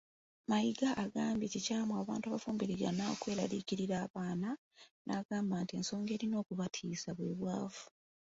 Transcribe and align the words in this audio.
Mayiga 0.49 0.89
agambye 1.03 1.47
kikyamu 1.53 1.93
abantu 2.01 2.25
abafumbiriganwa 2.27 3.03
okweraliikirira 3.13 3.95
abaana 4.05 4.49
n'agamba 5.05 5.55
nti 5.63 5.73
ensonga 5.79 6.11
erina 6.15 6.35
okubatiisa 6.41 7.09
bwe 7.17 7.35
bwavu. 7.39 7.85